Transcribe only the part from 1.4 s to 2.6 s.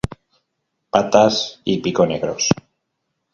y pico negros.